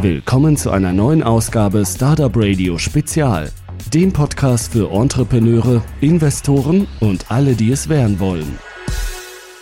[0.00, 3.50] Willkommen zu einer neuen Ausgabe Startup Radio Spezial,
[3.92, 8.58] dem Podcast für Entrepreneure, Investoren und alle, die es werden wollen.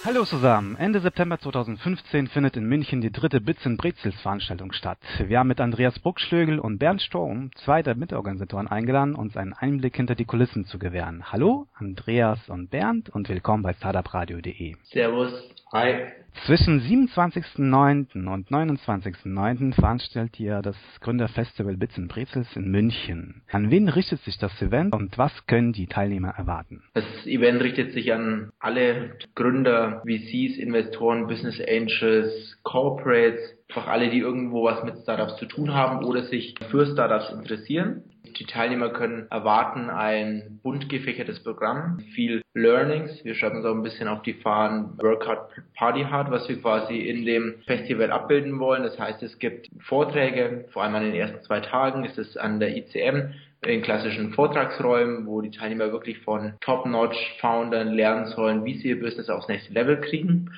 [0.03, 0.77] Hallo zusammen.
[0.77, 4.99] Ende September 2015 findet in München die dritte Bits in Brezels Veranstaltung statt.
[5.19, 9.97] Wir haben mit Andreas Bruckschlögel und Bernd Sturm zwei der Mitorganisatoren eingeladen, uns einen Einblick
[9.97, 11.31] hinter die Kulissen zu gewähren.
[11.31, 14.77] Hallo, Andreas und Bernd und willkommen bei startupradio.de.
[14.85, 15.33] Servus.
[15.73, 16.07] Hi.
[16.47, 18.27] Zwischen 27.09.
[18.27, 19.75] und 29.09.
[19.75, 23.43] veranstaltet ihr das Gründerfestival Bits in Brezels in München.
[23.51, 26.83] An wen richtet sich das Event und was können die Teilnehmer erwarten?
[26.95, 34.19] Das Event richtet sich an alle Gründer, VCs, Investoren, Business Angels, Corporates, einfach alle, die
[34.19, 38.03] irgendwo was mit Startups zu tun haben oder sich für Startups interessieren.
[38.41, 43.23] Die Teilnehmer können erwarten ein bunt gefächertes Programm, viel Learnings.
[43.23, 46.59] Wir schreiben uns auch ein bisschen auf die Fahnen Work Hard, Party Hard, was wir
[46.59, 48.83] quasi in dem Festival abbilden wollen.
[48.83, 52.61] Das heißt, es gibt Vorträge, vor allem an den ersten zwei Tagen ist es an
[52.61, 53.35] der ICM
[53.67, 59.29] in klassischen Vortragsräumen, wo die Teilnehmer wirklich von Top-Notch-Foundern lernen sollen, wie sie ihr Business
[59.29, 60.51] aufs nächste Level kriegen.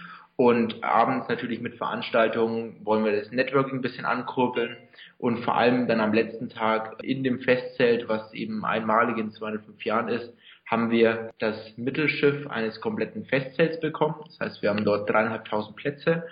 [0.43, 4.77] Und abends natürlich mit Veranstaltungen wollen wir das Networking ein bisschen ankurbeln
[5.17, 9.85] und vor allem dann am letzten Tag in dem Festzelt, was eben einmalig in 205
[9.85, 10.35] Jahren ist,
[10.67, 14.17] haben wir das Mittelschiff eines kompletten Festzelts bekommen.
[14.27, 16.25] Das heißt, wir haben dort dreieinhalbtausend Plätze.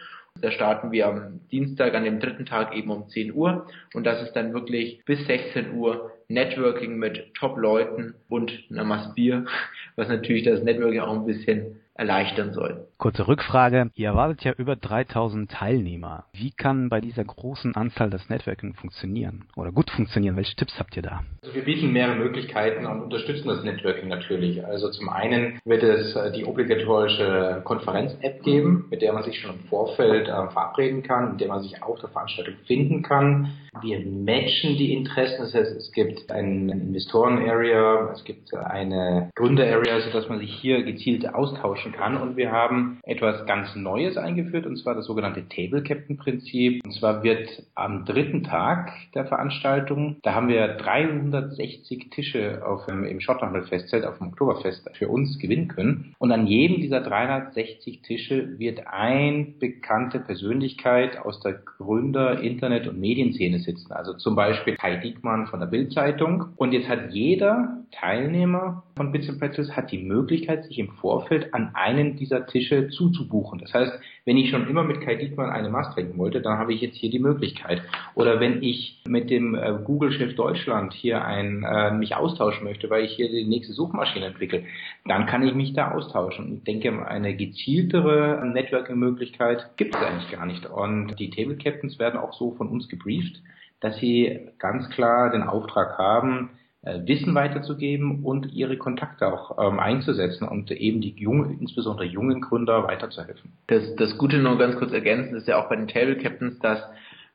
[0.42, 4.24] Da starten wir am Dienstag an dem dritten Tag eben um 10 Uhr und das
[4.24, 9.44] ist dann wirklich bis 16 Uhr Networking mit Top-Leuten und einer Bier,
[9.94, 12.88] was natürlich das Networking auch ein bisschen erleichtern soll.
[12.96, 13.90] Kurze Rückfrage.
[13.94, 16.24] Ihr erwartet ja über 3000 Teilnehmer.
[16.32, 20.36] Wie kann bei dieser großen Anzahl das Networking funktionieren oder gut funktionieren?
[20.36, 21.22] Welche Tipps habt ihr da?
[21.42, 24.64] Also wir bieten mehrere Möglichkeiten und unterstützen das Networking natürlich.
[24.64, 29.56] Also zum einen wird es äh, die obligatorische Konferenz-App geben, mit der man sich schon
[29.56, 33.52] im Vorfeld äh, verabreden kann, mit der man sich auf der Veranstaltung finden kann.
[33.82, 40.28] Wir matchen die Interessen, das heißt, es gibt ein Investoren-Area, es gibt eine Gründer-Area, sodass
[40.28, 42.16] man sich hier gezielt austauschen kann.
[42.16, 46.84] Und wir haben etwas ganz Neues eingeführt, und zwar das sogenannte Table Captain-Prinzip.
[46.84, 53.20] Und zwar wird am dritten Tag der Veranstaltung, da haben wir 360 Tische auf, im
[53.20, 56.14] Schottlandfestzelt auf dem Oktoberfest für uns gewinnen können.
[56.18, 63.00] Und an jedem dieser 360 Tische wird ein bekannte Persönlichkeit aus der Gründer-, Internet- und
[63.00, 63.92] Medienszene sitzen.
[63.92, 66.46] Also zum Beispiel Kai Diekmann von der Bildzeitung.
[66.56, 71.70] Und jetzt hat jeder Teilnehmer von Bits Pretzels hat die Möglichkeit, sich im Vorfeld an
[71.72, 73.58] einen dieser Tische zuzubuchen.
[73.58, 76.74] Das heißt, wenn ich schon immer mit Kai Diekmann eine Mast trinken wollte, dann habe
[76.74, 77.80] ich jetzt hier die Möglichkeit.
[78.14, 83.06] Oder wenn ich mit dem äh, Google-Chef Deutschland hier ein, äh, mich austauschen möchte, weil
[83.06, 84.64] ich hier die nächste Suchmaschine entwickle,
[85.06, 86.58] dann kann ich mich da austauschen.
[86.58, 90.66] Ich denke, eine gezieltere Networking-Möglichkeit gibt es eigentlich gar nicht.
[90.66, 93.40] Und die Table Captains werden auch so von uns gebrieft,
[93.80, 96.50] dass sie ganz klar den Auftrag haben,
[96.82, 102.84] Wissen weiterzugeben und ihre Kontakte auch ähm, einzusetzen und eben die jungen, insbesondere jungen Gründer
[102.84, 103.52] weiterzuhelfen.
[103.66, 106.82] Das, das Gute nur ganz kurz ergänzen ist ja auch bei den Table Captains, dass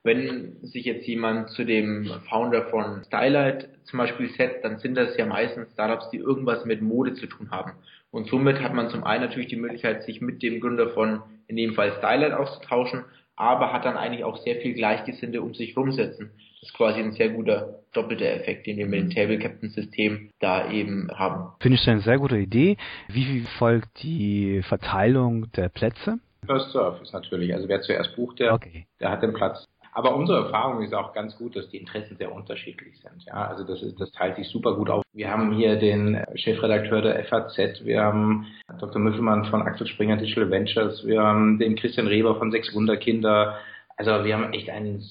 [0.01, 5.17] wenn sich jetzt jemand zu dem Founder von Stylight zum Beispiel setzt, dann sind das
[5.17, 7.73] ja meistens Startups, die irgendwas mit Mode zu tun haben.
[8.11, 11.55] Und somit hat man zum einen natürlich die Möglichkeit, sich mit dem Gründer von, in
[11.55, 13.03] dem Fall Stylight auszutauschen,
[13.35, 16.31] aber hat dann eigentlich auch sehr viel Gleichgesinnte um sich rumsetzen.
[16.65, 20.31] Das ist quasi ein sehr guter doppelter Effekt, den wir mit dem Table Captain System
[20.39, 21.53] da eben haben.
[21.59, 22.77] Finde ich eine sehr gute Idee.
[23.07, 26.17] Wie folgt die Verteilung der Plätze?
[26.47, 27.53] First Serve ist natürlich.
[27.53, 28.87] Also wer zuerst bucht, der, okay.
[28.99, 29.63] der hat den Platz.
[29.93, 33.23] Aber unsere Erfahrung ist auch ganz gut, dass die Interessen sehr unterschiedlich sind.
[33.27, 35.03] Ja, also das, ist, das teilt sich super gut auf.
[35.13, 38.47] Wir haben hier den Chefredakteur der FAZ, wir haben
[38.79, 38.99] Dr.
[38.99, 43.59] Müffelmann von Axel Springer Digital Ventures, wir haben den Christian Reber von Sechs Wunderkinder.
[43.97, 45.01] Also wir haben echt einen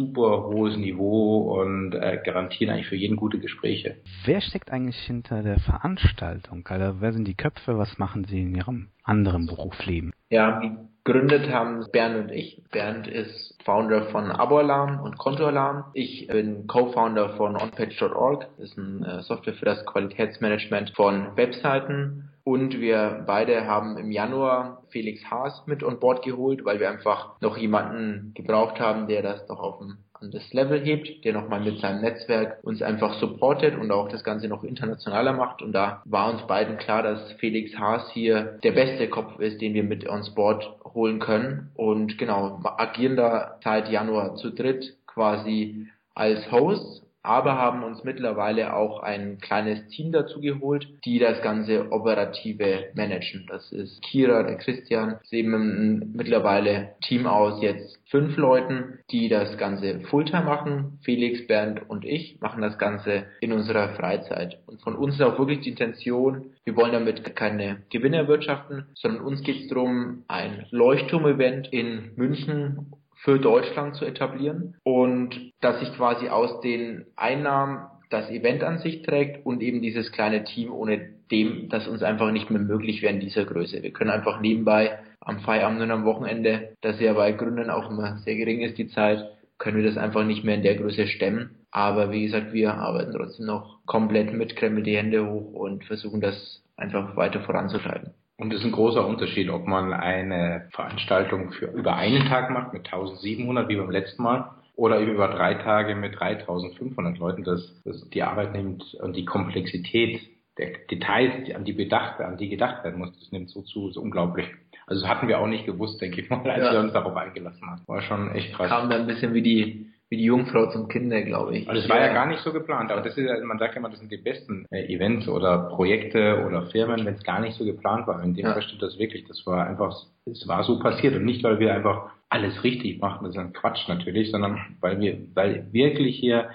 [0.00, 3.96] super hohes Niveau und äh, garantieren eigentlich für jeden gute Gespräche.
[4.24, 6.66] Wer steckt eigentlich hinter der Veranstaltung?
[6.66, 7.76] Also wer sind die Köpfe?
[7.76, 10.12] Was machen Sie in Ihrem anderen Berufsleben?
[10.30, 10.62] Ja,
[11.04, 12.62] gegründet haben Bernd und ich.
[12.70, 15.84] Bernd ist Founder von Aboalarm und Kontoalarm.
[15.92, 18.46] Ich bin Co-Founder von onpage.org.
[18.56, 22.30] Das ist eine äh, Software für das Qualitätsmanagement von Webseiten.
[22.50, 27.40] Und wir beide haben im Januar Felix Haas mit on board geholt, weil wir einfach
[27.40, 31.78] noch jemanden gebraucht haben, der das noch auf ein das Level hebt, der nochmal mit
[31.78, 35.62] seinem Netzwerk uns einfach supportet und auch das Ganze noch internationaler macht.
[35.62, 39.72] Und da war uns beiden klar, dass Felix Haas hier der beste Kopf ist, den
[39.72, 41.70] wir mit ons board holen können.
[41.74, 45.86] Und genau, agieren da seit Januar zu dritt quasi
[46.16, 51.92] als Host aber haben uns mittlerweile auch ein kleines Team dazu geholt, die das ganze
[51.92, 53.46] operative managen.
[53.48, 59.56] Das ist Kira, der Christian, ist eben mittlerweile Team aus jetzt fünf Leuten, die das
[59.58, 60.98] Ganze Fulltime machen.
[61.02, 64.58] Felix, Bernd und ich machen das Ganze in unserer Freizeit.
[64.66, 69.22] Und von uns ist auch wirklich die Intention, wir wollen damit keine Gewinne erwirtschaften, sondern
[69.24, 75.92] uns geht es darum, ein Leuchtturm-Event in München für Deutschland zu etablieren und dass sich
[75.94, 81.10] quasi aus den Einnahmen das Event an sich trägt und eben dieses kleine Team, ohne
[81.30, 83.82] dem das uns einfach nicht mehr möglich wäre in dieser Größe.
[83.82, 88.18] Wir können einfach nebenbei am Feierabend und am Wochenende, das ja bei Gründern auch immer
[88.18, 89.24] sehr gering ist, die Zeit,
[89.58, 91.50] können wir das einfach nicht mehr in der Größe stemmen.
[91.70, 96.20] Aber wie gesagt, wir arbeiten trotzdem noch komplett mit, krempeln die Hände hoch und versuchen
[96.20, 98.14] das einfach weiter voranzutreiben.
[98.40, 102.72] Und es ist ein großer Unterschied, ob man eine Veranstaltung für über einen Tag macht
[102.72, 107.44] mit 1700 wie beim letzten Mal oder eben über drei Tage mit 3500 Leuten.
[107.44, 110.22] Das, das die Arbeit nimmt und die Komplexität
[110.56, 114.00] der Details, an die bedacht, an die gedacht werden muss, das nimmt so zu, so
[114.00, 114.46] unglaublich.
[114.86, 116.72] Also das hatten wir auch nicht gewusst, denke ich mal, als ja.
[116.72, 117.82] wir uns darauf eingelassen haben.
[117.86, 118.70] War schon echt krass.
[118.70, 121.68] Kam dann ein bisschen wie die wie die Jungfrau zum Kinder, glaube ich.
[121.68, 123.78] Also es war ja gar nicht so geplant, aber das ist ja, man sagt ja
[123.78, 127.56] immer, das sind die besten äh, Events oder Projekte oder Firmen, wenn es gar nicht
[127.56, 128.22] so geplant war.
[128.22, 128.52] In dem ja.
[128.52, 129.24] Fall stimmt das wirklich.
[129.28, 129.94] Das war einfach,
[130.26, 133.52] es war so passiert und nicht, weil wir einfach alles richtig machen, das ist ein
[133.52, 136.50] Quatsch natürlich, sondern weil wir, weil wirklich hier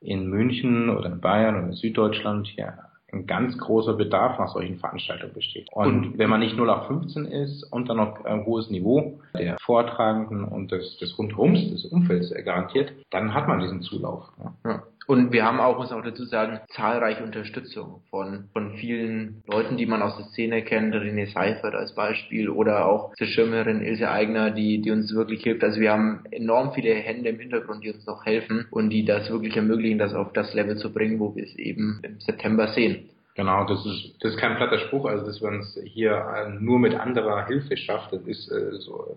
[0.00, 2.78] in München oder in Bayern oder in Süddeutschland hier
[3.12, 5.68] ein ganz großer Bedarf nach solchen Veranstaltungen besteht.
[5.72, 9.56] Und wenn man nicht 0 auf 15 ist und dann noch ein hohes Niveau der
[9.60, 14.24] Vortragenden und des, des Rundums, des Umfelds garantiert, dann hat man diesen Zulauf.
[14.64, 14.82] Ja.
[15.08, 19.86] Und wir haben auch, muss auch dazu sagen, zahlreiche Unterstützung von, von vielen Leuten, die
[19.86, 24.50] man aus der Szene kennt, René Seifert als Beispiel oder auch zur Schirmerin Ilse Eigner,
[24.50, 25.64] die, die uns wirklich hilft.
[25.64, 29.30] Also wir haben enorm viele Hände im Hintergrund, die uns noch helfen und die das
[29.30, 33.08] wirklich ermöglichen, das auf das Level zu bringen, wo wir es eben im September sehen.
[33.34, 36.94] Genau, das ist, das ist kein platter Spruch, also dass man es hier nur mit
[36.94, 39.16] anderer Hilfe schafft, das ist äh, so,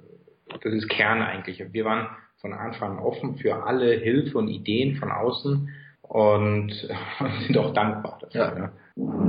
[0.63, 1.61] das ist Kern eigentlich.
[1.73, 2.07] Wir waren
[2.39, 5.69] von Anfang an offen für alle Hilfe und Ideen von außen
[6.11, 6.73] und
[7.47, 8.41] sind auch dankbar dafür.
[8.41, 8.57] Ja.
[8.57, 8.71] ja.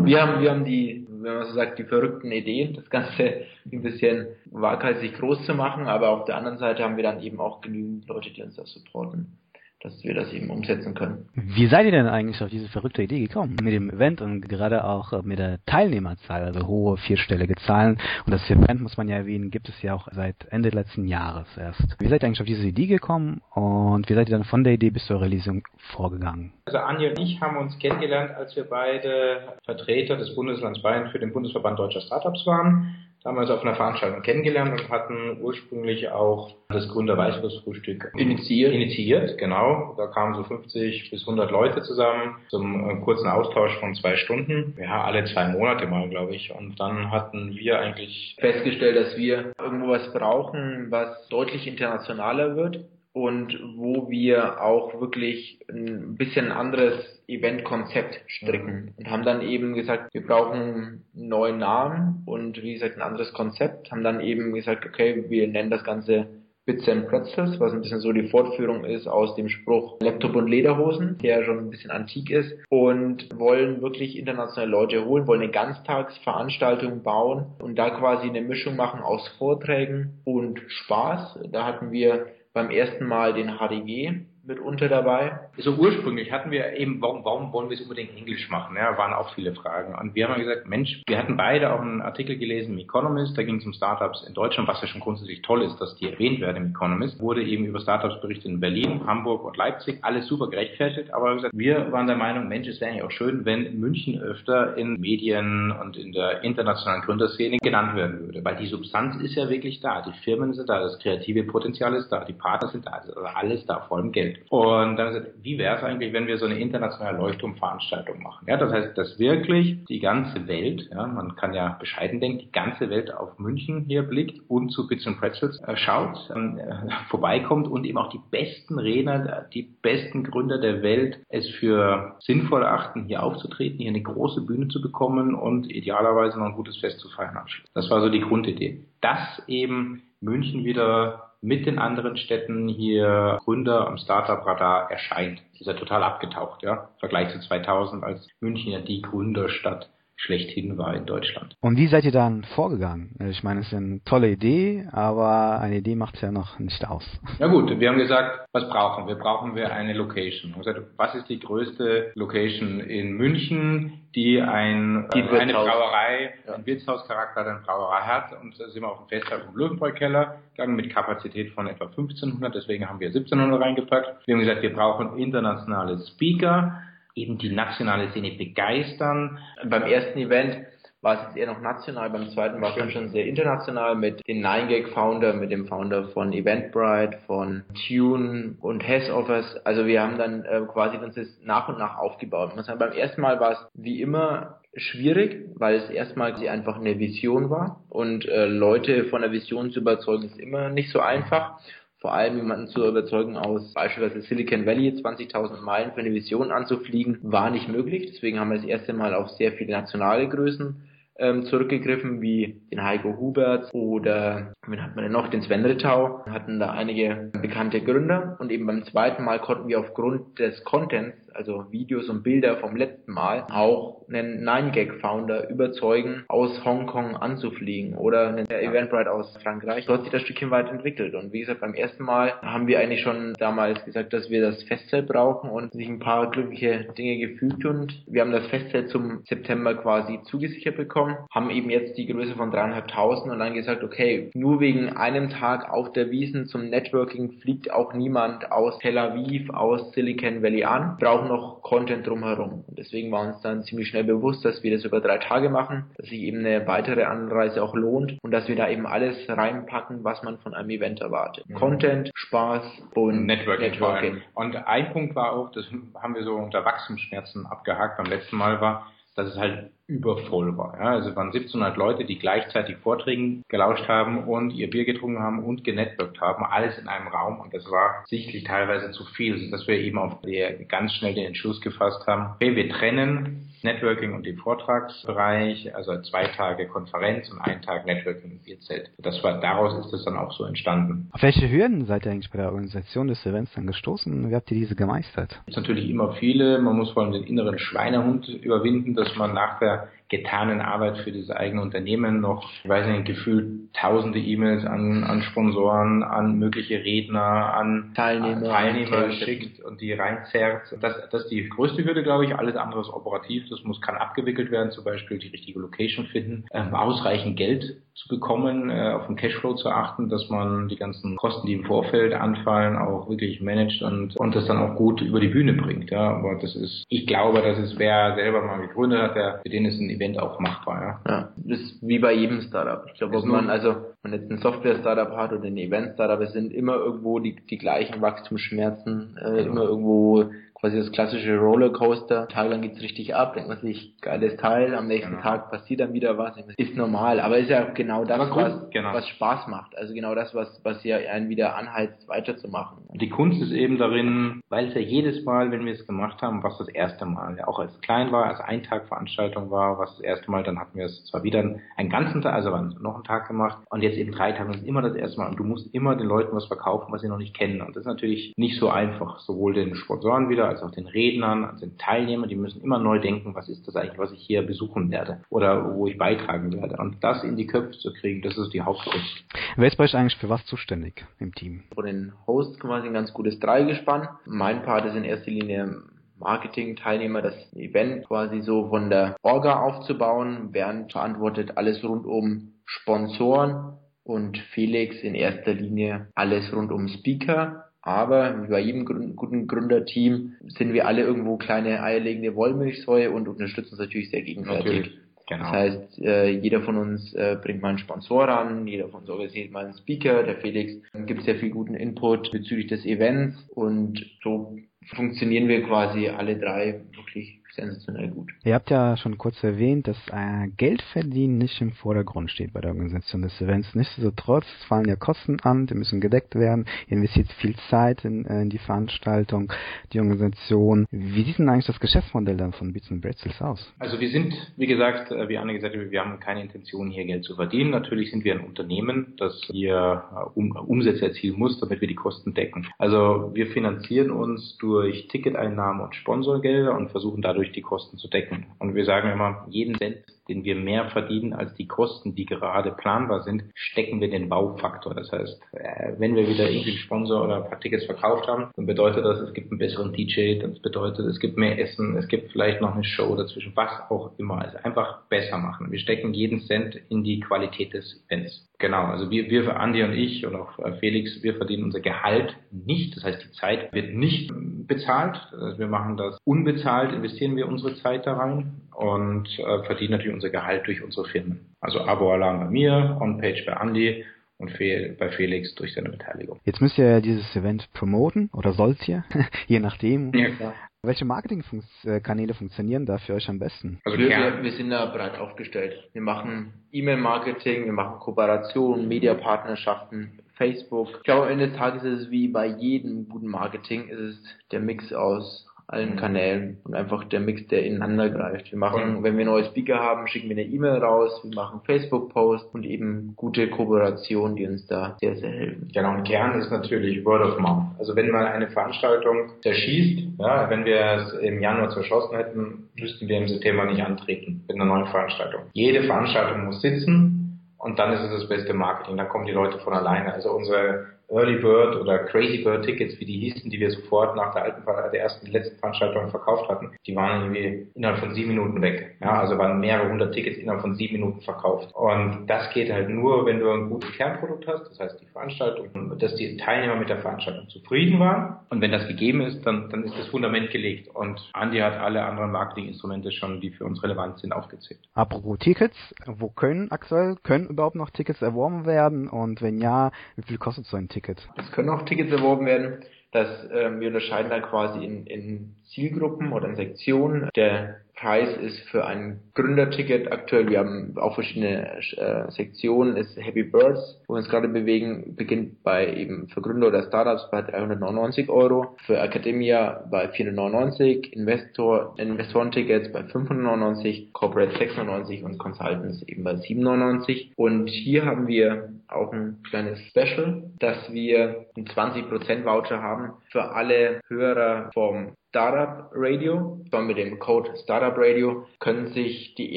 [0.05, 3.83] Wir haben, wir haben die, wenn man so sagt, die verrückten Ideen, das Ganze ein
[3.83, 7.61] bisschen waghalsig groß zu machen, aber auf der anderen Seite haben wir dann eben auch
[7.61, 9.39] genügend Leute, die uns das supporten
[9.83, 11.29] dass wir das eben umsetzen können.
[11.35, 14.85] Wie seid ihr denn eigentlich auf diese verrückte Idee gekommen mit dem Event und gerade
[14.85, 17.99] auch äh, mit der Teilnehmerzahl, also hohe vierstellige Zahlen?
[18.25, 21.49] Und das Event, muss man ja erwähnen, gibt es ja auch seit Ende letzten Jahres
[21.57, 21.97] erst.
[21.99, 24.75] Wie seid ihr eigentlich auf diese Idee gekommen und wie seid ihr dann von der
[24.75, 26.53] Idee bis zur Realisierung vorgegangen?
[26.67, 31.19] Also Anja und ich haben uns kennengelernt, als wir beide Vertreter des Bundeslands Bayern für
[31.19, 36.89] den Bundesverband Deutscher Startups waren damals auf einer Veranstaltung kennengelernt und hatten ursprünglich auch das
[36.89, 38.73] Gründer Weißwurstfrühstück initiiert.
[38.73, 39.95] Initiiert, genau.
[39.97, 44.75] Da kamen so 50 bis 100 Leute zusammen zum äh, kurzen Austausch von zwei Stunden.
[44.81, 46.53] Ja, alle zwei Monate mal, glaube ich.
[46.55, 52.81] Und dann hatten wir eigentlich festgestellt, dass wir irgendwo was brauchen, was deutlich internationaler wird
[53.13, 58.95] und wo wir auch wirklich ein bisschen anderes Eventkonzept stricken.
[58.97, 63.33] Und haben dann eben gesagt, wir brauchen einen neuen Namen und wie gesagt ein anderes
[63.33, 66.29] Konzept, haben dann eben gesagt, okay, wir nennen das Ganze
[66.65, 70.47] Bits and Pretzels, was ein bisschen so die Fortführung ist aus dem Spruch Laptop und
[70.47, 72.55] Lederhosen, der schon ein bisschen antik ist.
[72.69, 78.77] Und wollen wirklich internationale Leute holen, wollen eine Ganztagsveranstaltung bauen und da quasi eine Mischung
[78.77, 81.41] machen aus Vorträgen und Spaß.
[81.51, 85.41] Da hatten wir beim ersten Mal den HDG mitunter dabei.
[85.59, 88.77] So ursprünglich hatten wir eben, warum, warum wollen wir es unbedingt Englisch machen?
[88.77, 89.95] Ja, waren auch viele Fragen.
[89.95, 93.43] Und wir haben gesagt, Mensch, wir hatten beide auch einen Artikel gelesen im Economist, da
[93.43, 96.41] ging es um Startups in Deutschland, was ja schon grundsätzlich toll ist, dass die erwähnt
[96.41, 97.21] werden im Economist.
[97.21, 101.13] Wurde eben über Startups berichtet in Berlin, Hamburg und Leipzig, alles super gerechtfertigt.
[101.15, 104.77] Aber gesagt, wir waren der Meinung, Mensch, es wäre eigentlich auch schön, wenn München öfter
[104.77, 108.45] in Medien und in der internationalen Gründerszene genannt werden würde.
[108.45, 110.03] Weil die Substanz ist ja wirklich da.
[110.03, 113.65] Die Firmen sind da, das kreative Potenzial ist da, die Partner sind da, also alles
[113.67, 114.32] da, vor allem Geld.
[114.33, 114.51] Geld.
[114.51, 118.47] Und dann gesagt, wie wäre es eigentlich, wenn wir so eine internationale Leuchtturmveranstaltung machen?
[118.49, 122.53] Ja, das heißt, dass wirklich die ganze Welt, ja, man kann ja bescheiden denken, die
[122.53, 127.69] ganze Welt auf München hier blickt und zu Bits and Pretzels äh, schaut, äh, vorbeikommt
[127.69, 133.05] und eben auch die besten Redner, die besten Gründer der Welt es für sinnvoll erachten,
[133.05, 137.09] hier aufzutreten, hier eine große Bühne zu bekommen und idealerweise noch ein gutes Fest zu
[137.11, 137.39] feiern
[137.75, 138.85] Das war so die Grundidee.
[139.01, 145.43] Dass eben München wieder mit den anderen Städten hier Gründer am Startup-Radar erscheint.
[145.59, 146.89] Ist ja total abgetaucht, ja.
[146.95, 151.57] Im Vergleich zu 2000, als München ja die Gründerstadt schlechthin war in Deutschland.
[151.61, 153.17] Und wie seid ihr dann vorgegangen?
[153.29, 156.87] Ich meine, es ist eine tolle Idee, aber eine Idee macht es ja noch nicht
[156.87, 157.05] aus.
[157.39, 159.17] Na gut, wir haben gesagt, was brauchen wir?
[159.17, 160.51] Brauchen wir eine Location?
[160.51, 165.53] Wir haben gesagt, was ist die größte Location in München, die ein, die äh, eine
[165.55, 166.55] Brauerei, ja.
[166.55, 168.41] ein Wirtshauscharakter hat, eine Brauerei hat?
[168.41, 172.55] Und da sind wir auf dem Festsaal vom Löwenbräu-Keller gegangen mit Kapazität von etwa 1500,
[172.55, 174.27] deswegen haben wir 1700 reingepackt.
[174.27, 176.83] Wir haben gesagt, wir brauchen internationale Speaker,
[177.15, 179.39] eben die nationale Szene begeistern.
[179.65, 180.67] Beim ersten Event
[181.03, 184.27] war es jetzt eher noch national, beim zweiten war es dann schon sehr international mit
[184.29, 189.67] den 9gag-Founder, mit dem Founder von Eventbrite, von Tune und Hess-Offers.
[189.67, 192.55] Also wir haben dann äh, quasi uns das nach und nach aufgebaut.
[192.55, 196.99] Man sagt, beim ersten Mal war es wie immer schwierig, weil es erstmal einfach eine
[196.99, 201.59] Vision war und äh, Leute von der Vision zu überzeugen ist immer nicht so einfach
[202.03, 207.19] vor allem jemanden zu überzeugen, aus beispielsweise Silicon Valley 20.000 Meilen für eine Vision anzufliegen,
[207.23, 208.11] war nicht möglich.
[208.13, 210.83] Deswegen haben wir das erste Mal auf sehr viele nationale Größen
[211.19, 216.25] ähm, zurückgegriffen, wie den Heiko Hubert oder wen hat man denn noch, den Sven Rittau,
[216.27, 218.37] hatten da einige bekannte Gründer.
[218.41, 222.77] Und eben beim zweiten Mal konnten wir aufgrund des Contents also Videos und Bilder vom
[222.77, 229.85] letzten Mal, auch einen 9gag-Founder überzeugen, aus Hongkong anzufliegen oder einen Eventbrite aus Frankreich.
[229.87, 231.15] So hat sich das Stückchen weit entwickelt.
[231.15, 234.63] Und wie gesagt, beim ersten Mal haben wir eigentlich schon damals gesagt, dass wir das
[234.65, 239.23] Festzelt brauchen und sich ein paar glückliche Dinge gefügt und wir haben das Festzelt zum
[239.25, 244.31] September quasi zugesichert bekommen, haben eben jetzt die Größe von dreieinhalbtausend und dann gesagt, okay,
[244.35, 249.51] nur wegen einem Tag auf der Wiesen zum Networking fliegt auch niemand aus Tel Aviv,
[249.51, 250.97] aus Silicon Valley an.
[250.99, 252.65] Brauchen auch noch Content drumherum.
[252.67, 255.91] Und deswegen war uns dann ziemlich schnell bewusst, dass wir das über drei Tage machen,
[255.97, 260.05] dass sich eben eine weitere Anreise auch lohnt und dass wir da eben alles reinpacken,
[260.05, 261.49] was man von einem Event erwartet.
[261.49, 261.55] Mhm.
[261.55, 262.63] Content, Spaß
[262.95, 263.71] und Networking.
[263.71, 264.23] Networking.
[264.35, 265.67] Und ein Punkt war auch, das
[266.01, 270.77] haben wir so unter Wachstumsschmerzen abgehakt beim letzten Mal war, dass es halt übervoll war.
[270.79, 275.45] Ja, also waren 1700 Leute, die gleichzeitig Vorträgen gelauscht haben und ihr Bier getrunken haben
[275.45, 279.67] und genetworked haben, alles in einem Raum und das war sichtlich teilweise zu viel, dass
[279.67, 284.27] wir eben auf der ganz schnell den Entschluss gefasst haben, okay, wir trennen Networking und
[284.27, 288.91] den Vortragsbereich, also zwei Tage Konferenz und einen Tag Networking im Bierzelt.
[288.99, 291.09] Das war, daraus ist es dann auch so entstanden.
[291.13, 294.31] Auf welche Hürden seid ihr eigentlich bei der Organisation des Events dann gestoßen?
[294.31, 295.33] Wie habt ihr diese gemeistert?
[295.47, 296.59] Es gibt natürlich immer viele.
[296.59, 301.11] Man muss vor allem den inneren Schweinehund überwinden, dass man nach der getanen Arbeit für
[301.11, 306.85] dieses eigene Unternehmen noch, ich weiß nicht, gefühlt tausende E-Mails an, an Sponsoren, an mögliche
[306.85, 310.77] Redner, an Teilnehmer, Teilnehmer schickt und die reinzerrt.
[310.83, 312.37] Das, das ist die größte Hürde, glaube ich.
[312.37, 313.45] Alles andere ist operativ.
[313.49, 318.09] Das muss, kann abgewickelt werden, zum Beispiel die richtige Location finden, ähm, ausreichend Geld zu
[318.09, 322.15] bekommen, äh, auf den Cashflow zu achten, dass man die ganzen Kosten, die im Vorfeld
[322.15, 325.91] anfallen, auch wirklich managt und, und das dann auch gut über die Bühne bringt.
[325.91, 329.51] Ja, aber das ist, ich glaube, dass es wer selber mal gegründet hat, der, für
[329.51, 331.01] den ist ein Event auch machbar.
[331.07, 332.85] Ja, ja das ist wie bei jedem Startup.
[332.87, 336.53] Ich glaube, ob man also man jetzt ein Software-Startup hat oder ein Event-Startup, es sind
[336.53, 340.31] immer irgendwo die, die gleichen Wachstumsschmerzen, äh, immer irgendwo
[340.63, 342.29] quasi das klassische Rollercoaster.
[342.29, 345.23] Tag lang geht's richtig ab, denkt man sich, geiles Teil, am nächsten genau.
[345.23, 346.37] Tag passiert dann wieder was.
[346.57, 348.95] Ist normal, aber ist ja genau das, was, genau.
[348.95, 349.77] was Spaß macht.
[349.77, 352.79] Also genau das, was, was ja einen wieder anheizt, weiterzumachen.
[352.95, 356.45] Die Kunst ist eben darin, weil es ja jedes Mal, wenn wir es gemacht haben,
[356.45, 360.31] was das erste Mal, ja auch als klein war, als Eintagveranstaltung war, was das erste
[360.31, 361.41] Mal, dann hatten wir es zwar wieder
[361.77, 364.69] einen ganzen Tag, also noch einen Tag gemacht und jetzt eben drei Tage, das ist
[364.69, 367.19] immer das erste Mal und du musst immer den Leuten was verkaufen, was sie noch
[367.19, 370.71] nicht kennen und das ist natürlich nicht so einfach, sowohl den Sponsoren wieder als auch
[370.71, 374.13] den Rednern, als den Teilnehmern, die müssen immer neu denken, was ist das eigentlich, was
[374.13, 376.77] ich hier besuchen werde oder wo ich beitragen werde.
[376.77, 379.25] Und das in die Köpfe zu kriegen, das ist die Hauptkunst.
[379.57, 381.63] Wer ist bei euch eigentlich für was zuständig im Team?
[381.75, 384.09] Von den Hosts quasi ein ganz gutes Dreigespann.
[384.27, 385.83] Mein Part ist in erster Linie
[386.19, 390.53] Marketing-Teilnehmer, das Event quasi so von der Orga aufzubauen.
[390.53, 397.72] Bernd verantwortet alles rund um Sponsoren und Felix in erster Linie alles rund um Speaker.
[397.83, 398.85] Aber wie bei jedem
[399.17, 404.65] guten Gründerteam sind wir alle irgendwo kleine eierlegende Wollmilchsäue und unterstützen uns natürlich sehr gegenseitig.
[404.65, 404.99] Natürlich.
[405.29, 405.45] Genau.
[405.45, 409.11] Das heißt, äh, jeder von uns äh, bringt mal einen Sponsor ran, jeder von uns
[409.11, 410.75] organisiert mal einen Speaker, der Felix
[411.07, 414.57] gibt sehr viel guten Input bezüglich des Events und so
[414.95, 418.31] funktionieren wir quasi alle drei wirklich sensationell gut.
[418.45, 422.73] Ihr habt ja schon kurz erwähnt, dass äh, Geldverdienen nicht im Vordergrund steht bei der
[422.73, 423.75] Organisation des Events.
[423.75, 426.67] Nichtsdestotrotz fallen ja Kosten an, die müssen gedeckt werden.
[426.87, 429.53] Ihr investiert viel Zeit in, äh, in die Veranstaltung,
[429.93, 430.87] die Organisation.
[430.91, 433.73] Wie sieht denn eigentlich das Geschäftsmodell dann von Beats Bretzels aus?
[433.79, 437.05] Also wir sind, wie gesagt, äh, wie Anne gesagt hat, wir haben keine Intention, hier
[437.05, 437.71] Geld zu verdienen.
[437.71, 441.95] Natürlich sind wir ein Unternehmen, das hier äh, um, Umsätze erzielen muss, damit wir die
[441.95, 442.67] Kosten decken.
[442.79, 448.09] Also wir finanzieren uns durch Ticketeinnahmen und Sponsorgelder und versuchen dadurch dadurch die Kosten zu
[448.09, 448.47] decken.
[448.59, 452.73] Und wir sagen immer, jeden Cent, den wir mehr verdienen als die Kosten, die gerade
[452.73, 454.95] planbar sind, stecken wir den Baufaktor.
[454.95, 458.51] Das heißt, äh, wenn wir wieder irgendwie einen Sponsor oder ein paar Tickets verkauft haben,
[458.57, 462.09] dann bedeutet das, es gibt einen besseren DJ, das bedeutet, es gibt mehr Essen, es
[462.09, 464.41] gibt vielleicht noch eine Show dazwischen, was auch immer.
[464.43, 465.71] Also einfach besser machen.
[465.71, 468.49] Wir stecken jeden Cent in die Qualität des Events.
[468.59, 472.37] Genau, also wir, wir, Andi und ich und auch äh, Felix, wir verdienen unser Gehalt
[472.53, 472.97] nicht.
[472.97, 474.33] Das heißt, die Zeit wird nicht
[474.69, 475.19] bezahlt.
[475.57, 480.31] Wir machen das unbezahlt, investieren wir unsere Zeit da rein und äh, verdienen natürlich unser
[480.31, 481.55] Gehalt durch unsere Firmen.
[481.61, 484.05] Also Abo-Alarm bei mir, On-Page bei Andi
[484.39, 486.41] und bei Felix durch seine Beteiligung.
[486.45, 489.05] Jetzt müsst ihr ja dieses Event promoten oder sollt ihr,
[489.47, 490.13] je nachdem.
[490.13, 490.55] Ja, klar.
[490.85, 493.79] Welche Marketingkanäle funktionieren da für euch am besten?
[493.85, 495.89] Also wir, wir, wir sind da breit aufgestellt.
[495.93, 500.89] Wir machen E-Mail-Marketing, wir machen Kooperationen, Mediapartnerschaften, Facebook.
[500.97, 504.23] Ich glaube, am Ende des Tages ist es wie bei jedem guten Marketing, ist es
[504.51, 508.51] der Mix aus allen Kanälen und einfach der Mix, der ineinander greift.
[508.51, 512.55] Wir machen, wenn wir neue Speaker haben, schicken wir eine E-Mail raus, wir machen Facebook-Posts
[512.55, 515.71] und eben gute Kooperationen, die uns da sehr, sehr helfen.
[515.73, 517.65] Genau, und Kern ist natürlich Word of Mouth.
[517.79, 523.09] Also wenn mal eine Veranstaltung zerschießt, ja, wenn wir es im Januar zerschossen hätten, müssten
[523.09, 525.43] wir im September nicht antreten mit einer neuen Veranstaltung.
[525.53, 528.97] Jede Veranstaltung muss sitzen und dann ist es das beste Marketing.
[528.97, 530.13] Dann kommen die Leute von alleine.
[530.13, 534.33] Also unsere Early Bird oder Crazy Bird Tickets, wie die hießen, die wir sofort nach
[534.33, 538.63] der alten, der ersten, letzten Veranstaltung verkauft hatten, die waren irgendwie innerhalb von sieben Minuten
[538.63, 538.97] weg.
[539.01, 541.75] Ja, also waren mehrere hundert Tickets innerhalb von sieben Minuten verkauft.
[541.75, 545.99] Und das geht halt nur, wenn du ein gutes Kernprodukt hast, das heißt die Veranstaltung,
[545.99, 548.37] dass die Teilnehmer mit der Veranstaltung zufrieden waren.
[548.49, 550.89] Und wenn das gegeben ist, dann, dann ist das Fundament gelegt.
[550.89, 554.81] Und Andy hat alle anderen Marketinginstrumente schon, die für uns relevant sind, aufgezählt.
[554.95, 559.09] Apropos Tickets, wo können aktuell, können überhaupt noch Tickets erworben werden?
[559.09, 561.02] Und wenn ja, wie viel kostet so ein Ticket?
[561.03, 561.29] Ticket.
[561.37, 562.85] Es können auch Tickets erworben werden.
[563.13, 567.31] dass ähm, wir unterscheiden da quasi in, in Zielgruppen oder in Sektionen.
[567.35, 573.45] Der Preis ist für ein Gründerticket aktuell, wir haben auch verschiedene äh, Sektionen, ist Happy
[573.45, 578.29] Birds, wo wir uns gerade bewegen, beginnt bei eben für Gründer oder Startups bei 399
[578.29, 586.35] Euro, für Academia bei 499, Investor, Investorentickets bei 599, Corporate 699 und Consultants eben bei
[586.35, 587.33] 799.
[587.37, 593.55] Und hier haben wir auch ein kleines Special, dass wir einen 20% Voucher haben für
[593.55, 599.57] alle Hörer vom Startup Radio, zwar mit dem Code Startup Radio, können sich die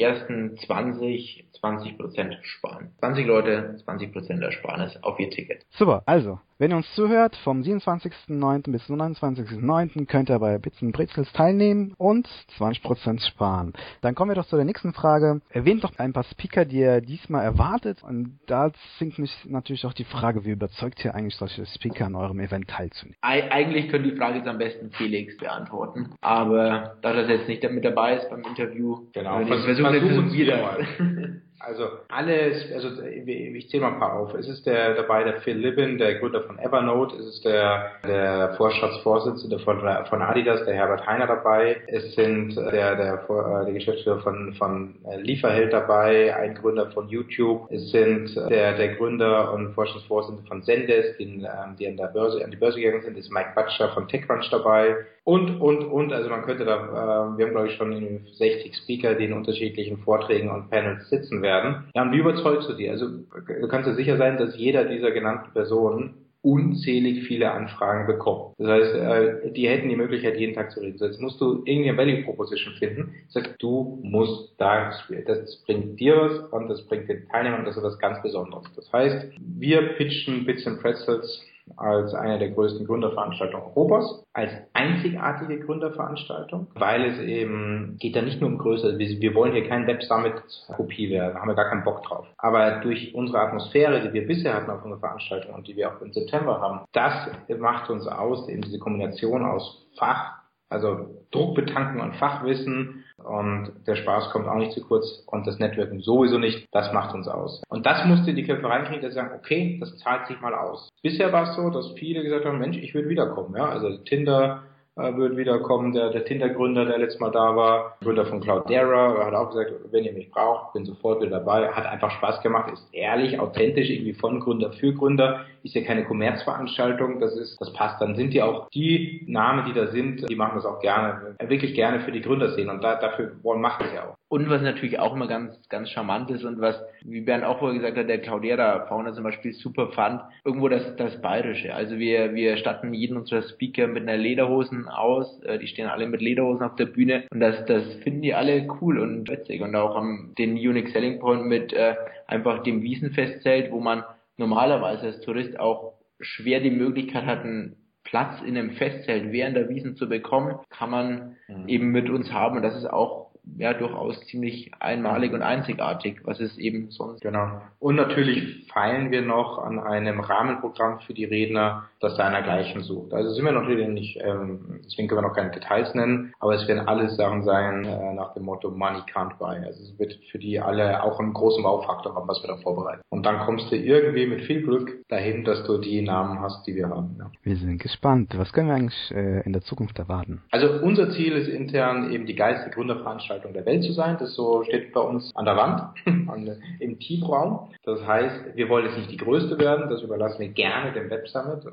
[0.00, 2.92] ersten 20 20% sparen.
[3.00, 5.66] 20 Leute, 20% Ersparnis auf ihr Ticket.
[5.70, 8.72] Super, also, wenn ihr uns zuhört, vom 27.09.
[8.72, 10.06] bis zum 29.09.
[10.06, 12.26] könnt ihr bei Bits und Brezels teilnehmen und
[12.58, 13.74] 20% sparen.
[14.00, 15.42] Dann kommen wir doch zu der nächsten Frage.
[15.50, 18.02] Erwähnt doch ein paar Speaker, die ihr diesmal erwartet.
[18.02, 22.14] Und da sinkt mich natürlich auch die Frage, wie überzeugt ihr eigentlich solche Speaker an
[22.14, 23.16] eurem Event teilzunehmen?
[23.20, 26.14] Eigentlich können die Frage jetzt am besten Felix beantworten.
[26.22, 29.44] Aber da das jetzt nicht mit dabei ist beim Interview, genau.
[29.44, 30.86] versuchen wir das.
[31.58, 34.34] Also alles, also ich zähle mal ein paar auf.
[34.34, 37.16] Es ist der dabei der Phil Libin, der Gründer von Evernote.
[37.16, 41.76] Es ist der der Vorstandsvorsitzende von, von Adidas, der Herbert Heiner dabei.
[41.86, 43.16] Es sind der der,
[43.64, 47.70] der Geschäftsführer von von Lieferheld dabei, ein Gründer von YouTube.
[47.70, 52.44] Es sind der der Gründer und Vorstandsvorsitzende von Zendesk, die, ähm, die an der Börse
[52.44, 53.18] an die Börse gegangen sind.
[53.18, 56.12] Ist Mike Butcher von TechCrunch dabei und und und.
[56.12, 59.98] Also man könnte da, äh, wir haben glaube ich schon 60 Speaker, die in unterschiedlichen
[59.98, 61.90] Vorträgen und Panels sitzen werden.
[61.94, 62.88] Ja, und wie überzeugst du die?
[62.88, 68.54] Also du kannst dir sicher sein, dass jeder dieser genannten Personen unzählig viele Anfragen bekommt.
[68.58, 70.96] Das heißt, äh, die hätten die Möglichkeit, jeden Tag zu reden.
[71.00, 73.12] Jetzt musst du irgendeine Value Proposition finden.
[73.28, 74.92] Sag, du musst da,
[75.26, 78.64] das bringt dir was und das bringt den Teilnehmern, das ist was ganz Besonderes.
[78.76, 81.44] Das heißt, wir pitchen Bits and Pretzels
[81.76, 88.40] als eine der größten Gründerveranstaltungen Europas, als einzigartige Gründerveranstaltung, weil es eben geht da nicht
[88.40, 90.34] nur um Größe, wir, wollen hier kein Web Summit
[90.76, 92.26] Kopie werden, haben wir gar keinen Bock drauf.
[92.38, 96.00] Aber durch unsere Atmosphäre, die wir bisher hatten auf unserer Veranstaltung und die wir auch
[96.00, 100.34] im September haben, das macht uns aus, eben diese Kombination aus Fach,
[100.68, 106.00] also Druckbetankung an Fachwissen, und der Spaß kommt auch nicht zu kurz und das Networking
[106.00, 106.68] sowieso nicht.
[106.72, 107.62] Das macht uns aus.
[107.68, 110.88] Und das musste die Köpfe reinkriegen, dass sie sagen, okay, das zahlt sich mal aus.
[111.02, 113.54] Bisher war es so, dass viele gesagt haben, Mensch, ich würde wiederkommen.
[113.56, 114.62] Ja, also Tinder
[114.96, 115.92] wird wiederkommen.
[115.92, 120.04] Der, der Tinder-Gründer, der letztes Mal da war, Gründer von Cloudera, hat auch gesagt, wenn
[120.04, 121.68] ihr mich braucht, bin sofort wieder dabei.
[121.68, 125.44] Hat einfach Spaß gemacht, ist ehrlich, authentisch, irgendwie von Gründer für Gründer.
[125.62, 128.00] Ist ja keine Kommerzveranstaltung, das ist, das passt.
[128.00, 131.74] Dann sind ja auch die Namen, die da sind, die machen das auch gerne, wirklich
[131.74, 134.16] gerne für die Gründerszene und da, dafür wollen, macht es ja auch.
[134.28, 137.78] Und was natürlich auch immer ganz, ganz charmant ist und was, wie Bernd auch vorher
[137.78, 141.72] gesagt hat, der Claudera Fauna zum Beispiel super fand, irgendwo das, das Bayerische.
[141.74, 146.06] Also wir, wir statten jeden unserer Speaker mit einer Lederhosen aus, äh, die stehen alle
[146.06, 147.24] mit Lederhosen auf der Bühne.
[147.30, 149.62] Und das, das finden die alle cool und witzig.
[149.62, 151.94] Und auch am, den Unique Selling Point mit äh,
[152.26, 154.04] einfach dem Wiesenfestzelt, wo man
[154.36, 159.68] normalerweise als Tourist auch schwer die Möglichkeit hat, einen Platz in einem Festzelt während der
[159.68, 161.68] Wiesen zu bekommen, kann man mhm.
[161.68, 162.56] eben mit uns haben.
[162.56, 163.25] Und das ist auch
[163.58, 167.22] ja durchaus ziemlich einmalig und einzigartig, was es eben sonst.
[167.22, 167.60] Genau.
[167.78, 173.14] Und natürlich feilen wir noch an einem Rahmenprogramm für die Redner, das seinergleichen sucht.
[173.14, 176.66] Also sind wir natürlich nicht, ähm, deswegen können wir noch keine Details nennen, aber es
[176.68, 179.56] werden alles Sachen sein äh, nach dem Motto Money can't buy.
[179.64, 183.00] Also es wird für die alle auch einen großen Baufaktor haben, was wir da vorbereiten.
[183.08, 186.74] Und dann kommst du irgendwie mit viel Glück dahin, dass du die Namen hast, die
[186.74, 187.16] wir haben.
[187.18, 187.30] Ja.
[187.42, 188.34] Wir sind gespannt.
[188.36, 190.42] Was können wir eigentlich äh, in der Zukunft erwarten?
[190.50, 194.16] Also unser Ziel ist intern eben die geilste Gründerveranstaltung Veranstaltung der Welt zu sein.
[194.18, 197.70] Das so steht bei uns an der Wand, an, im Teamraum.
[197.84, 201.28] Das heißt, wir wollen jetzt nicht die größte werden, das überlassen wir gerne dem Web
[201.28, 201.64] Summit.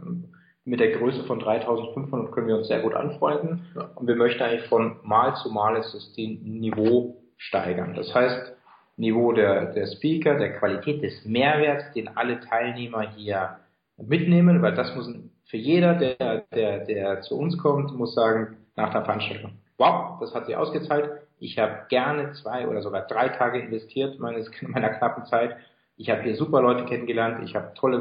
[0.65, 3.65] Mit der Größe von 3500 können wir uns sehr gut anfreunden.
[3.95, 7.95] Und wir möchten eigentlich von Mal zu Mal das Systemniveau steigern.
[7.95, 8.53] Das heißt,
[8.95, 13.57] Niveau der, der Speaker, der Qualität des Mehrwerts, den alle Teilnehmer hier
[13.97, 15.11] mitnehmen, weil das muss
[15.45, 20.33] für jeder, der, der, der zu uns kommt, muss sagen, nach der Veranstaltung, wow, das
[20.33, 21.09] hat sich ausgezahlt,
[21.43, 25.57] ich habe gerne zwei oder sogar drei Tage investiert meines, meiner knappen Zeit.
[25.97, 27.43] Ich habe hier super Leute kennengelernt.
[27.43, 27.97] Ich habe tolle,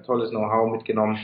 [0.00, 1.18] äh, tolles Know-how mitgenommen.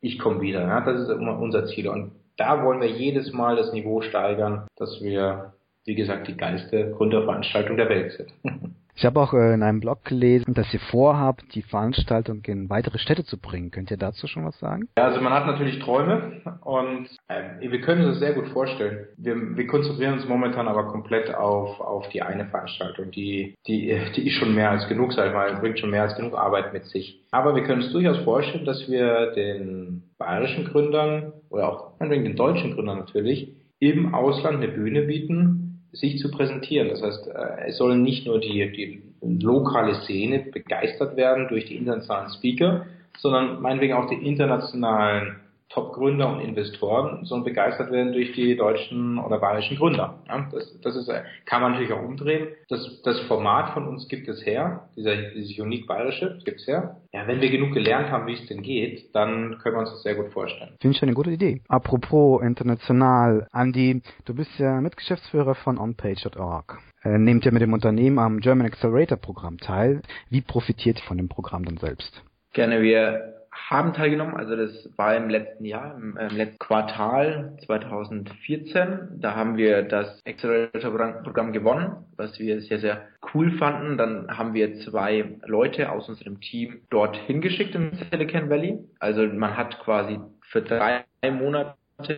[0.00, 0.60] Ich komme wieder.
[0.62, 0.80] Ja?
[0.80, 1.88] Das ist immer unser Ziel.
[1.88, 5.52] Und da wollen wir jedes Mal das Niveau steigern, dass wir,
[5.84, 8.32] wie gesagt, die geilste Gründerveranstaltung der Welt sind.
[8.94, 12.98] Ich habe auch äh, in einem Blog gelesen, dass ihr vorhabt, die Veranstaltung in weitere
[12.98, 13.70] Städte zu bringen.
[13.70, 14.88] Könnt ihr dazu schon was sagen?
[14.98, 19.06] Ja, also man hat natürlich Träume und äh, wir können uns das sehr gut vorstellen.
[19.16, 24.26] Wir, wir konzentrieren uns momentan aber komplett auf, auf die eine Veranstaltung, die, die, die
[24.26, 26.84] ist schon mehr als genug, sag ich mal, bringt schon mehr als genug Arbeit mit
[26.86, 27.22] sich.
[27.30, 32.74] Aber wir können uns durchaus vorstellen, dass wir den bayerischen Gründern oder auch den deutschen
[32.74, 35.59] Gründern natürlich im Ausland eine Bühne bieten,
[35.92, 36.88] sich zu präsentieren.
[36.88, 41.76] Das heißt, äh, es soll nicht nur die, die lokale Szene begeistert werden durch die
[41.76, 42.86] internationalen Speaker,
[43.18, 45.36] sondern meinetwegen auch die internationalen
[45.70, 50.18] Top-Gründer und Investoren sollen begeistert werden durch die deutschen oder bayerischen Gründer.
[50.28, 51.10] Ja, das, das ist,
[51.46, 52.48] kann man natürlich auch umdrehen.
[52.68, 56.96] Das, das Format von uns gibt es her, dieser, dieses Unique Bayerische gibt es her.
[57.12, 60.02] Ja, wenn wir genug gelernt haben, wie es denn geht, dann können wir uns das
[60.02, 60.74] sehr gut vorstellen.
[60.80, 61.62] Finde ich eine gute Idee.
[61.68, 66.78] Apropos international, Andy, du bist ja Mitgeschäftsführer von onpage.org.
[67.02, 70.02] Äh, nehmt ihr mit dem Unternehmen am German Accelerator Programm teil.
[70.28, 72.22] Wie profitiert ihr von dem Programm dann selbst?
[72.52, 79.20] Gerne, wir haben teilgenommen, also das war im letzten Jahr, im, im letzten Quartal 2014.
[79.20, 83.96] Da haben wir das Accelerator-Programm gewonnen, was wir sehr, sehr cool fanden.
[83.98, 88.78] Dann haben wir zwei Leute aus unserem Team dort hingeschickt in Silicon Valley.
[88.98, 91.74] Also man hat quasi für drei Monate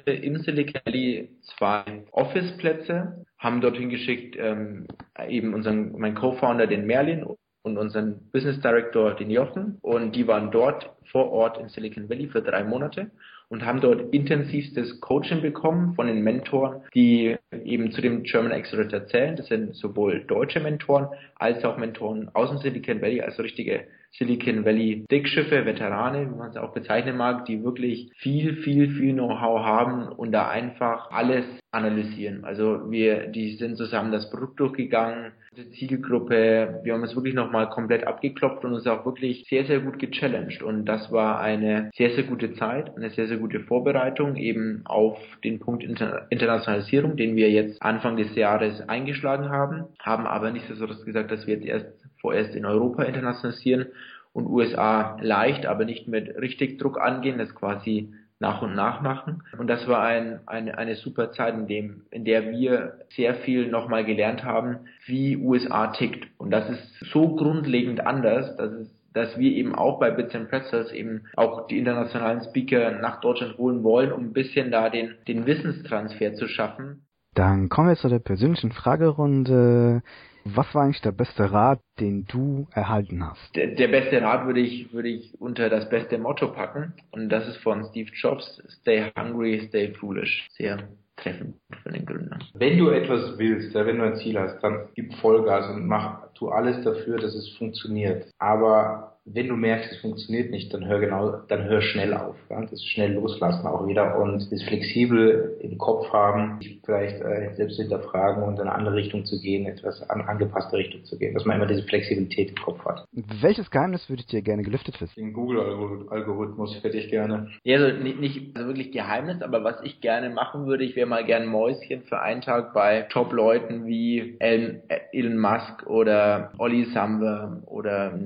[0.06, 4.86] im Silicon Valley zwei Office-Plätze, haben dort hingeschickt ähm,
[5.28, 7.24] eben unseren, mein Co-Founder, den Merlin
[7.62, 9.78] und unseren Business Director, den Jochen.
[9.82, 13.10] Und die waren dort vor Ort in Silicon Valley für drei Monate
[13.48, 19.06] und haben dort intensivstes Coaching bekommen von den Mentoren, die eben zu dem German Accelerator
[19.06, 19.36] zählen.
[19.36, 24.64] Das sind sowohl deutsche Mentoren als auch Mentoren aus dem Silicon Valley, also richtige Silicon
[24.64, 29.64] Valley Dickschiffe, Veterane, wie man es auch bezeichnen mag, die wirklich viel, viel, viel Know-how
[29.64, 32.44] haben und da einfach alles analysieren.
[32.44, 37.68] Also wir, die sind zusammen das Produkt durchgegangen, die Zielgruppe, wir haben es wirklich nochmal
[37.68, 40.62] komplett abgeklopft und uns auch wirklich sehr, sehr gut gechallenged.
[40.62, 45.18] Und das war eine sehr, sehr gute Zeit, eine sehr, sehr gute Vorbereitung eben auf
[45.44, 51.04] den Punkt Inter Internationalisierung, den wir jetzt Anfang des Jahres eingeschlagen haben, haben aber nichtsdestotrotz
[51.04, 51.86] gesagt, dass wir jetzt erst
[52.22, 53.88] vorerst in Europa internationalisieren
[54.32, 59.42] und USA leicht, aber nicht mit richtig Druck angehen, das quasi nach und nach machen.
[59.58, 63.68] Und das war ein, eine, eine super Zeit, in, dem, in der wir sehr viel
[63.68, 66.26] nochmal gelernt haben, wie USA tickt.
[66.38, 70.48] Und das ist so grundlegend anders, dass es dass wir eben auch bei Bits and
[70.48, 75.14] Pretzels eben auch die internationalen Speaker nach Deutschland holen wollen, um ein bisschen da den,
[75.28, 77.04] den Wissenstransfer zu schaffen.
[77.34, 80.02] Dann kommen wir zu der persönlichen Fragerunde.
[80.44, 83.54] Was war eigentlich der beste Rat, den du erhalten hast?
[83.54, 86.94] Der, der, beste Rat würde ich, würde ich unter das beste Motto packen.
[87.10, 88.62] Und das ist von Steve Jobs.
[88.80, 90.46] Stay hungry, stay foolish.
[90.50, 92.38] Sehr treffend für den Gründer.
[92.54, 96.48] Wenn du etwas willst, wenn du ein Ziel hast, dann gib Vollgas und mach, tu
[96.48, 98.26] alles dafür, dass es funktioniert.
[98.38, 102.36] Aber wenn du merkst, es funktioniert nicht, dann hör genau, dann hör schnell auf.
[102.50, 102.60] Ja?
[102.64, 108.42] Das schnell loslassen auch wieder und das flexibel im Kopf haben, vielleicht äh, selbst hinterfragen
[108.42, 111.56] und in eine andere Richtung zu gehen, etwas an, angepasste Richtung zu gehen, dass man
[111.56, 113.04] immer diese Flexibilität im Kopf hat.
[113.12, 115.14] Welches Geheimnis würdet ihr gerne gelüftet wissen?
[115.16, 117.48] Den Google-Algorithmus hätte ich gerne.
[117.62, 121.08] Ja, also nicht, nicht also wirklich Geheimnis, aber was ich gerne machen würde, ich wäre
[121.08, 128.18] mal gern Mäuschen für einen Tag bei Top-Leuten wie Elon Musk oder Olli Samwer oder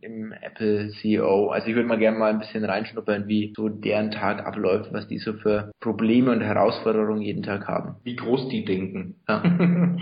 [0.00, 1.48] im Apple CEO.
[1.48, 5.08] Also ich würde mal gerne mal ein bisschen reinschnuppern, wie so deren Tag abläuft, was
[5.08, 7.96] die so für Probleme und Herausforderungen jeden Tag haben.
[8.04, 9.16] Wie groß die denken.
[9.28, 9.42] Ja.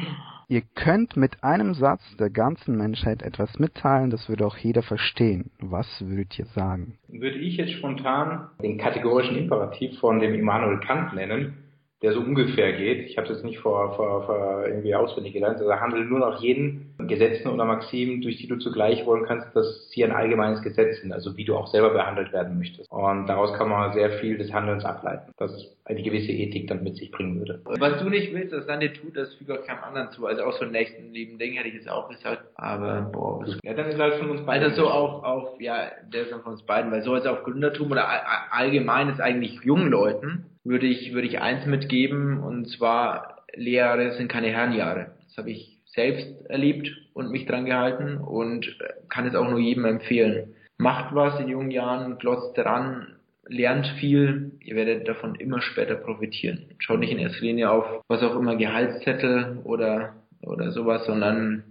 [0.49, 5.51] Ihr könnt mit einem Satz der ganzen Menschheit etwas mitteilen, das würde auch jeder verstehen.
[5.59, 6.99] Was würdet ihr sagen?
[7.09, 11.66] Würde ich jetzt spontan den kategorischen Imperativ von dem Immanuel Kant nennen,
[12.03, 13.09] der so ungefähr geht.
[13.09, 15.59] Ich habe das nicht vor, vor, vor irgendwie auswendig gelernt.
[15.59, 19.89] Also handelt nur nach jenen Gesetzen oder Maximen, durch die du zugleich wollen kannst, dass
[19.91, 22.91] sie ein allgemeines Gesetz sind, also wie du auch selber behandelt werden möchtest.
[22.91, 26.97] Und daraus kann man sehr viel des Handelns ableiten, dass eine gewisse Ethik dann mit
[26.97, 27.63] sich bringen würde.
[27.65, 30.27] Was du nicht willst, dass dann dir tut, das fügt auch keinem anderen zu.
[30.27, 32.43] Also auch so ein nächsten lieben Ding hätte ich jetzt auch gesagt.
[32.57, 34.65] Aber boah, ja, dann ist halt von uns beiden.
[34.65, 37.43] Also so auf, auf, ja, der ist dann von uns beiden, weil so als auf
[37.45, 38.07] Gründertum oder
[38.51, 44.29] allgemein ist eigentlich jungen Leuten würde ich, würde ich eins mitgeben, und zwar Lehrjahre sind
[44.29, 45.13] keine Herrenjahre.
[45.29, 48.77] Das habe ich selbst erlebt und mich dran gehalten und
[49.09, 50.55] kann es auch nur jedem empfehlen.
[50.77, 53.17] Macht was in jungen Jahren, glotzt dran,
[53.49, 56.67] lernt viel, ihr werdet davon immer später profitieren.
[56.79, 61.63] Schaut nicht in erster Linie auf was auch immer Gehaltszettel oder, oder sowas, sondern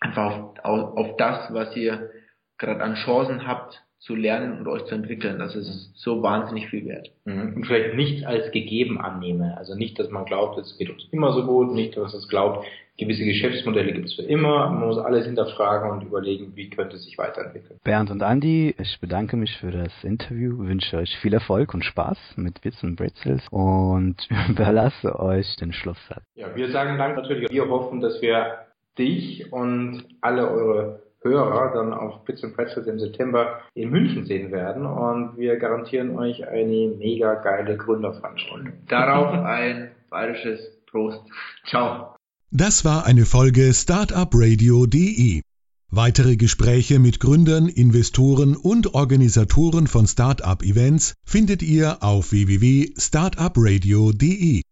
[0.00, 2.10] einfach auf, auf, auf das, was ihr
[2.58, 5.38] gerade an Chancen habt, zu lernen und euch zu entwickeln.
[5.38, 7.10] Das ist so wahnsinnig viel wert.
[7.26, 7.54] Mhm.
[7.56, 9.56] Und vielleicht nicht als gegeben annehme.
[9.58, 12.66] Also nicht, dass man glaubt, es geht uns immer so gut, nicht, dass es glaubt,
[12.96, 14.70] gewisse Geschäftsmodelle gibt es für immer.
[14.70, 17.78] Man muss alles hinterfragen und überlegen, wie könnte es sich weiterentwickeln.
[17.84, 22.18] Bernd und Andi, ich bedanke mich für das Interview, wünsche euch viel Erfolg und Spaß
[22.36, 24.16] mit Witz und Bretzels und
[24.48, 26.22] überlasse euch den Schlusssatz.
[26.34, 27.50] Ja, wir sagen Dank natürlich.
[27.50, 28.66] Wir hoffen, dass wir
[28.98, 34.52] dich und alle eure Hörer dann auf Pizza and Pretzels im September in München sehen
[34.52, 38.72] werden und wir garantieren euch eine mega geile Gründerveranstaltung.
[38.88, 41.20] Darauf ein bayerisches Prost.
[41.68, 42.16] Ciao.
[42.50, 45.42] Das war eine Folge Startupradio.de.
[45.92, 54.62] Weitere Gespräche mit Gründern, Investoren und Organisatoren von Startup-Events findet ihr auf www.startupradio.de.